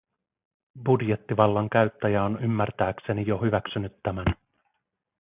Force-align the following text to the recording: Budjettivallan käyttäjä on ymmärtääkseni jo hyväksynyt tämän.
Budjettivallan 0.85 1.69
käyttäjä 1.69 2.23
on 2.23 2.43
ymmärtääkseni 2.43 3.27
jo 3.27 3.37
hyväksynyt 3.37 4.03
tämän. 4.03 4.25